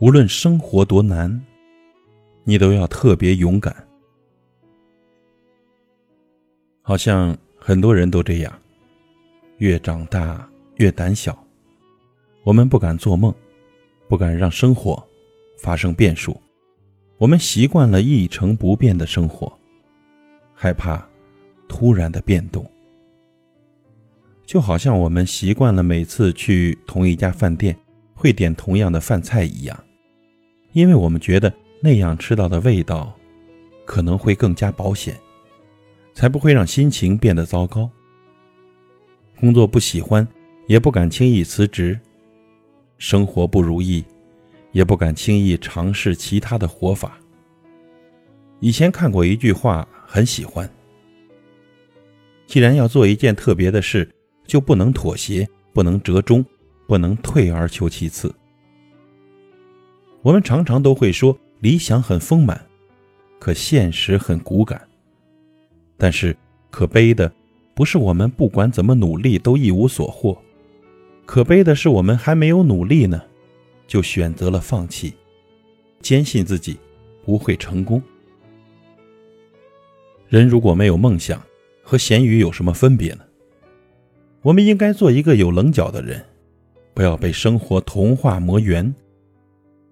[0.00, 1.44] 无论生活多难，
[2.44, 3.74] 你都要特别勇敢。
[6.82, 8.58] 好像很多人都这样，
[9.56, 11.36] 越长大越胆小。
[12.44, 13.34] 我们不敢做梦，
[14.08, 15.04] 不敢让生活
[15.58, 16.40] 发生变数。
[17.16, 19.52] 我们习惯了一成不变的生活，
[20.54, 21.04] 害怕
[21.66, 22.64] 突然的变动。
[24.46, 27.76] 就好像我们习惯了每次去同一家饭店
[28.14, 29.84] 会点同样的饭菜一样，
[30.72, 33.14] 因为我们觉得那样吃到的味道
[33.84, 35.16] 可能会更加保险，
[36.14, 37.90] 才不会让心情变得糟糕。
[39.40, 40.26] 工作不喜欢，
[40.66, 41.98] 也不敢轻易辞职；
[42.98, 44.04] 生活不如意，
[44.72, 47.18] 也不敢轻易尝试其他的活法。
[48.60, 50.68] 以前看过一句话，很喜欢：
[52.46, 54.08] 既然要做一件特别的事。
[54.48, 56.42] 就不能妥协，不能折中，
[56.86, 58.34] 不能退而求其次。
[60.22, 62.60] 我们常常都会说理想很丰满，
[63.38, 64.80] 可现实很骨感。
[65.96, 66.36] 但是
[66.70, 67.32] 可悲的
[67.74, 70.36] 不是我们不管怎么努力都一无所获，
[71.24, 73.22] 可悲的是我们还没有努力呢，
[73.86, 75.14] 就选择了放弃，
[76.00, 76.76] 坚信自己
[77.24, 78.02] 不会成功。
[80.28, 81.40] 人如果没有梦想，
[81.82, 83.20] 和咸鱼有什么分别呢？
[84.42, 86.24] 我们应该做一个有棱角的人，
[86.92, 88.94] 不要被生活同化磨圆。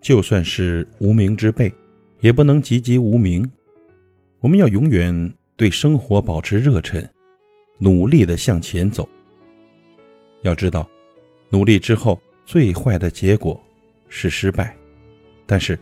[0.00, 1.72] 就算是无名之辈，
[2.20, 3.48] 也不能籍籍无名。
[4.40, 7.08] 我们要永远对生活保持热忱，
[7.78, 9.08] 努力的向前走。
[10.42, 10.88] 要知道，
[11.50, 13.60] 努力之后最坏的结果
[14.08, 14.76] 是失败，
[15.46, 15.78] 但是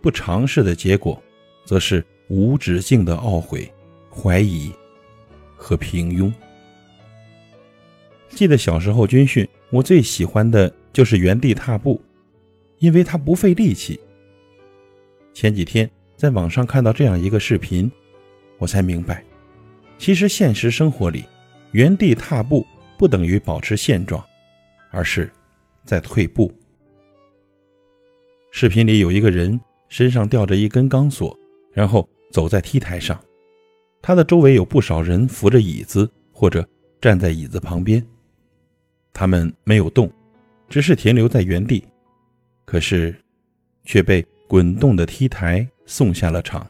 [0.00, 1.20] 不尝试的结果，
[1.64, 3.68] 则是无止境的懊悔、
[4.08, 4.72] 怀疑
[5.56, 6.32] 和平庸。
[8.28, 12.00] 记得小时候军训，我最喜欢的就是原地踏步，
[12.78, 13.98] 因为它不费力气。
[15.32, 17.90] 前几天在网上看到这样一个视频，
[18.58, 19.22] 我才明白，
[19.98, 21.24] 其实现实生活里，
[21.72, 22.66] 原地踏步
[22.96, 24.24] 不等于保持现状，
[24.90, 25.30] 而是
[25.84, 26.52] 在退步。
[28.50, 31.38] 视频里有一个人身上吊着一根钢索，
[31.72, 33.22] 然后走在 T 台上，
[34.00, 36.66] 他的周围有不少人扶着椅子或者
[36.98, 38.02] 站在椅子旁边。
[39.12, 40.10] 他们没有动，
[40.68, 41.86] 只是停留在原地，
[42.66, 43.16] 可是
[43.84, 46.66] 却被滚动的 T 台送下了场。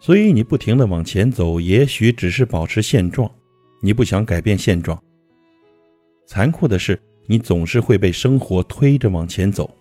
[0.00, 3.30] 所以你不停的往前走，也许只是保持现状，
[3.80, 5.00] 你不想改变现状。
[6.26, 9.72] 残酷的是，你总是会被生活推着往前走。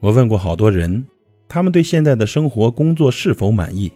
[0.00, 1.06] 我问过好多人，
[1.48, 3.90] 他们对现在的生活、工作是否满意？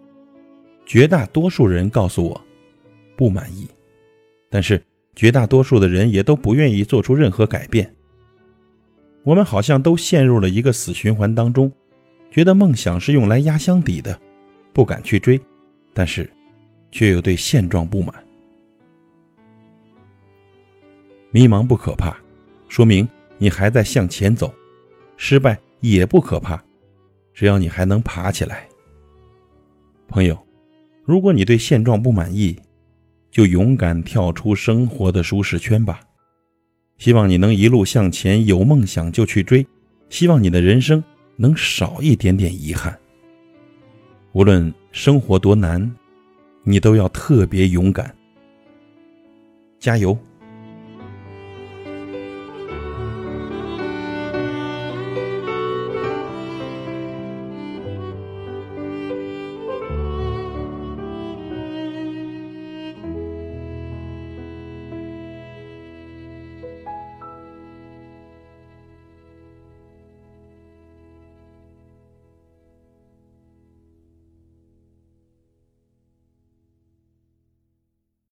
[0.86, 2.40] 绝大多数人告诉我，
[3.16, 3.68] 不满意。
[4.48, 4.82] 但是。
[5.16, 7.92] 绝大多数的人也都不愿意做出任何改变。
[9.22, 11.70] 我们好像都陷入了一个死循环当中，
[12.30, 14.18] 觉得梦想是用来压箱底的，
[14.72, 15.38] 不敢去追，
[15.92, 16.30] 但是
[16.90, 18.14] 却又对现状不满。
[21.30, 22.16] 迷茫不可怕，
[22.68, 23.06] 说明
[23.38, 24.48] 你还在向前走；
[25.16, 26.62] 失败也不可怕，
[27.34, 28.66] 只要你还能爬起来。
[30.08, 30.36] 朋友，
[31.04, 32.58] 如果你对现状不满意，
[33.30, 36.00] 就勇敢跳出生活的舒适圈吧，
[37.00, 39.66] 希望你能一路向前，有梦想就去追，
[40.10, 41.02] 希望你的人生
[41.34, 42.94] 能少一点点遗憾。
[44.32, 45.90] 无论生活多难，
[46.62, 48.14] 你都要特别勇敢，
[49.78, 50.16] 加油！